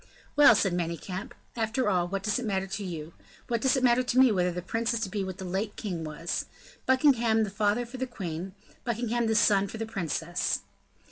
[0.35, 3.13] "Well," said Manicamp, "after all, what does it matter to you?
[3.47, 5.75] What does it matter to me whether the prince is to be what the late
[5.75, 6.45] king was?
[6.87, 10.61] Buckingham the father for the queen, Buckingham the son for the princess."